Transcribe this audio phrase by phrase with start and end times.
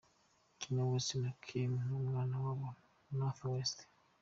[0.59, 2.67] Kanye West na Kim n'umwana wabo
[3.17, 3.79] North West.